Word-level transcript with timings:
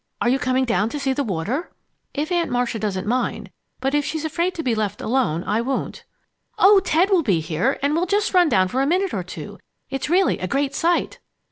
Are 0.19 0.29
you 0.29 0.39
coming 0.39 0.65
down 0.65 0.89
to 0.89 0.99
see 0.99 1.13
the 1.13 1.23
water?" 1.23 1.71
"If 2.11 2.31
Aunt 2.31 2.49
Marcia 2.49 2.79
doesn't 2.79 3.05
mind. 3.05 3.51
But 3.79 3.93
if 3.93 4.03
she's 4.03 4.25
afraid 4.25 4.55
to 4.55 4.63
be 4.63 4.73
left 4.73 4.99
alone, 4.99 5.43
I 5.43 5.61
won't." 5.61 6.05
"Oh, 6.57 6.79
Ted 6.79 7.11
will 7.11 7.21
be 7.21 7.39
here, 7.39 7.77
and 7.83 7.93
we'll 7.93 8.07
just 8.07 8.33
run 8.33 8.49
down 8.49 8.67
for 8.67 8.81
a 8.81 8.87
minute 8.87 9.13
or 9.13 9.21
two. 9.21 9.59
It's 9.91 10.09
really 10.09 10.39
a 10.39 10.47
great 10.47 10.73
sight!" 10.73 11.19